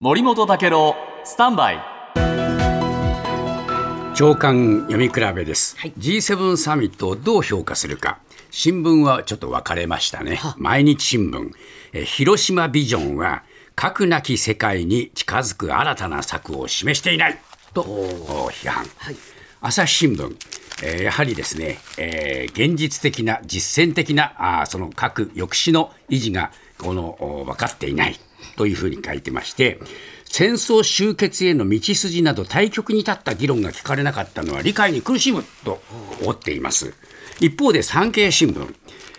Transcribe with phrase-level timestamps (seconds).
[0.00, 0.94] 森本武郎
[1.24, 1.80] スタンバイ。
[4.14, 8.20] 長官読み比べです、G7 サミットをどう評価するか。
[8.52, 10.38] 新聞はちょっと分かれましたね。
[10.56, 11.50] 毎日新聞。
[11.92, 13.42] え広島ビジョンは
[13.74, 17.38] 核なき世界に近づく新たな策を示していない。
[17.74, 18.86] とお批判、
[19.60, 20.36] 朝日新聞。
[20.84, 28.16] えーやはりですね、えー現実的な実践的なあーその核抑止の維持がこのお分かっていない
[28.56, 29.78] というふうに書いてまして
[30.24, 35.80] 戦争終結への道筋など対極に立った議論が聞かれなかったのは理解に苦しむと
[36.22, 36.94] 思っています
[37.40, 38.74] 一方で産経新聞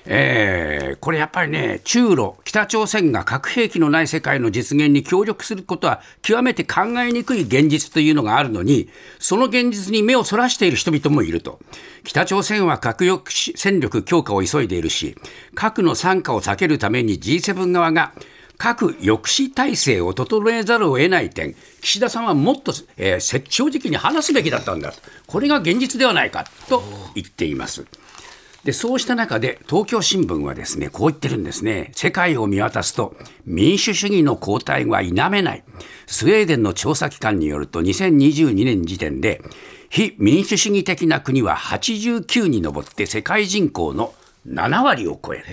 [0.05, 11.59] えーこれやっぱりね、中ロ、北朝鮮が核兵器のない世界の実現に協力することは極めて考えにくい現実というのがあるのに、その現実に目をそらしている人々もいると。
[12.03, 15.15] 北朝鮮は核抑止戦力強化を急いでいるし、
[15.55, 18.13] 核の参加を避けるために G7 側が
[18.59, 26.83] 核抑止体制を整えざるを得ない点、岸田さんはもっと、えーせ正直に話すべきだったんだと、これが現実ではないかと
[27.15, 27.85] 言っています。
[28.65, 31.91] でそうした中で東京新聞はですねこう言ってるんですね。
[31.95, 35.63] 世界を見渡すと民主主義の後退は否めない。
[36.05, 39.41] スウェーデンの調査機関によると2022年時点で
[39.89, 44.13] 非民主主義的な国は89に上って世界人口の
[44.45, 45.45] 7割を超える。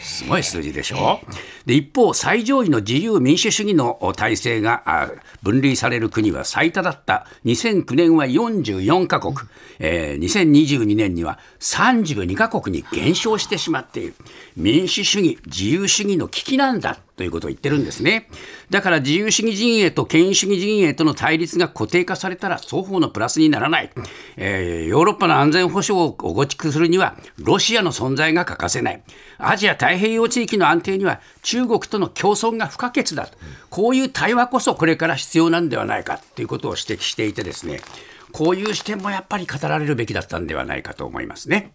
[0.00, 1.20] すごい数字でしょ？
[1.66, 5.10] で一方、最上位の自由民主主義の体制が
[5.42, 7.26] 分類される国は最多だった。
[7.44, 9.34] 2009年は44カ国、
[9.78, 14.14] えー2022年には32カ国に減少してしまっている。
[14.56, 18.30] 民主主義、自由主義の危機なんだということを言ってるんですね。
[18.70, 23.90] だから自由主義陣営と権威主義陣営との対立が固定化されたら双方のプラスにならない、
[24.38, 29.02] えーヨーロッパの安全保障を構築するにはロシアの存在が欠かせない
[29.36, 33.36] アジア太平洋地域の安定には中国との共存が不可欠だと
[33.68, 37.80] こういう対話こそこれから必要なんではないかということを指摘していてですね
[38.32, 41.74] こういう視点もやっぱり語られるべきだったんではないかと思いますね。